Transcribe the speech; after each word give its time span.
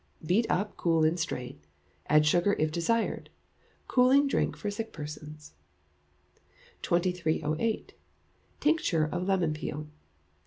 Beat 0.25 0.49
up, 0.49 0.77
cool, 0.77 1.03
and 1.05 1.19
strain. 1.19 1.59
Add 2.09 2.25
sugar 2.25 2.53
if 2.57 2.71
desired. 2.71 3.29
Cooling 3.87 4.27
drink 4.27 4.57
for 4.57 4.71
sick 4.71 4.91
persons. 4.91 5.53
2308. 6.81 7.93
Tincture 8.59 9.05
of 9.05 9.27
Lemon 9.27 9.53
Peel. 9.53 9.85